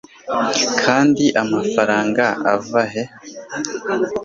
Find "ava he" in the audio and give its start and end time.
2.53-3.03